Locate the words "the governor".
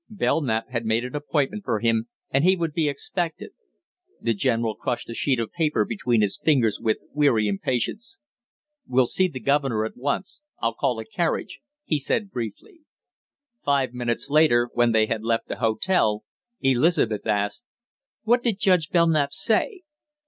9.27-9.85